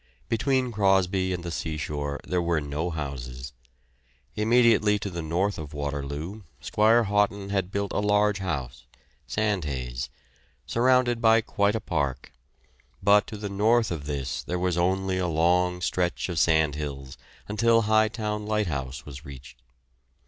Between 0.29 0.71
Crosby 0.71 1.31
and 1.31 1.43
the 1.43 1.51
seashore 1.51 2.19
there 2.25 2.41
were 2.41 2.59
no 2.59 2.89
houses. 2.89 3.53
Immediately 4.35 4.97
to 4.97 5.11
the 5.11 5.21
north 5.21 5.59
of 5.59 5.75
Waterloo, 5.75 6.41
Squire 6.59 7.03
Houghton 7.03 7.49
had 7.51 7.69
built 7.71 7.91
a 7.93 7.99
large 7.99 8.39
house 8.39 8.87
(Sandheys) 9.27 10.09
surrounded 10.65 11.21
by 11.21 11.41
quite 11.41 11.75
a 11.75 11.79
park, 11.79 12.33
but 13.03 13.27
to 13.27 13.37
the 13.37 13.47
north 13.47 13.91
of 13.91 14.07
this 14.07 14.41
there 14.41 14.57
was 14.57 14.75
only 14.75 15.19
a 15.19 15.27
long 15.27 15.81
stretch 15.81 16.29
of 16.29 16.39
sandhills 16.39 17.15
until 17.47 17.83
Hightown 17.83 18.47
Lighthouse 18.47 19.05
was 19.05 19.23
reached. 19.23 19.61